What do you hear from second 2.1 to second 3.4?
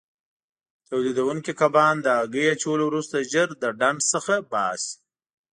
هګۍ اچولو وروسته